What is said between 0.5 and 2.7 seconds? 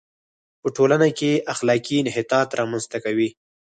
په ټولنه کې اخلاقي انحطاط را